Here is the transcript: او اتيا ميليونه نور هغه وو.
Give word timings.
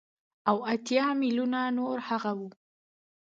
او 0.49 0.57
اتيا 0.73 1.05
ميليونه 1.21 1.59
نور 1.77 1.97
هغه 2.09 2.31
وو. 2.39 2.47